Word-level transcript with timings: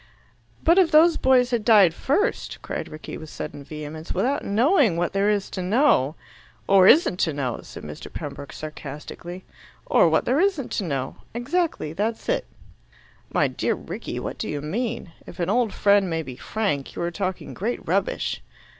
"But 0.63 0.79
if 0.79 0.89
those 0.89 1.15
boys 1.15 1.51
had 1.51 1.63
died 1.63 1.93
first," 1.93 2.59
cried 2.63 2.87
Rickie 2.89 3.19
with 3.19 3.29
sudden 3.29 3.63
vehemence, 3.63 4.13
"without 4.15 4.43
knowing 4.43 4.97
what 4.97 5.13
there 5.13 5.29
is 5.29 5.47
to 5.51 5.61
know" 5.61 6.15
"Or 6.67 6.87
isn't 6.87 7.19
to 7.19 7.33
know!" 7.33 7.59
said 7.61 7.83
Mr. 7.83 8.11
Pembroke 8.11 8.51
sarcastically. 8.51 9.45
"Or 9.85 10.09
what 10.09 10.25
there 10.25 10.39
isn't 10.39 10.71
to 10.71 10.83
know. 10.85 11.17
Exactly. 11.35 11.93
That's 11.93 12.27
it." 12.29 12.47
"My 13.31 13.47
dear 13.47 13.75
Rickie, 13.75 14.19
what 14.19 14.39
do 14.39 14.49
you 14.49 14.59
mean? 14.59 15.11
If 15.27 15.39
an 15.39 15.51
old 15.51 15.71
friend 15.71 16.09
may 16.09 16.23
be 16.23 16.35
frank, 16.35 16.95
you 16.95 17.03
are 17.03 17.11
talking 17.11 17.53
great 17.53 17.87
rubbish." 17.87 18.41